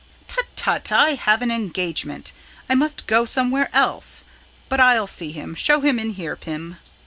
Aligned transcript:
"Tut, 0.27 0.45
tut! 0.55 0.91
I 0.91 1.11
have 1.11 1.43
an 1.43 1.51
engagement. 1.51 2.31
I 2.67 2.73
must 2.73 3.05
go 3.05 3.23
somewhere 3.23 3.69
else. 3.71 4.23
But 4.67 4.79
I'll 4.79 5.05
see 5.05 5.31
him. 5.31 5.53
Show 5.53 5.81
him 5.81 5.99
in 5.99 6.13
here, 6.13 6.35
Pim." 6.35 6.77